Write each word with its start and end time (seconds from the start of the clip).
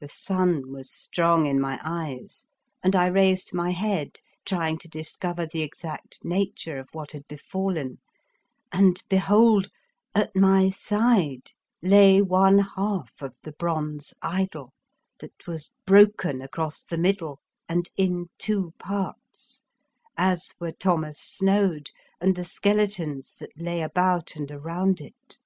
The 0.00 0.08
sun 0.08 0.72
was 0.72 0.90
strong 0.90 1.44
in 1.44 1.60
my 1.60 1.78
eyes 1.84 2.46
and 2.82 2.96
I 2.96 3.04
raised 3.08 3.52
my 3.52 3.68
head 3.68 4.20
trying 4.46 4.78
to 4.78 4.88
discover 4.88 5.44
the 5.44 5.60
1 5.60 5.68
20 5.68 5.68
The 5.68 5.68
Fearsome 5.68 5.82
Island 5.82 5.92
exact 6.00 6.24
nature 6.24 6.78
of 6.78 6.88
what 6.92 7.12
had 7.12 7.28
befallen, 7.28 7.98
and 8.72 9.02
behold, 9.10 9.68
at 10.14 10.34
my 10.34 10.70
side 10.70 11.52
lay 11.82 12.22
one 12.22 12.60
half 12.60 13.20
of 13.20 13.36
the 13.42 13.52
bronze 13.52 14.14
idol, 14.22 14.72
that 15.18 15.46
was 15.46 15.70
broken 15.84 16.40
across 16.40 16.82
the 16.82 16.96
middle 16.96 17.38
and 17.68 17.90
in 17.98 18.28
two 18.38 18.72
parts, 18.78 19.60
as 20.16 20.54
were 20.58 20.72
Thomas 20.72 21.20
Snoad 21.20 21.90
and 22.22 22.36
the 22.36 22.44
skeletons 22.46 23.34
that 23.34 23.50
lay 23.60 23.82
about 23.82 24.34
and 24.36 24.50
around 24.50 25.02
it. 25.02 25.40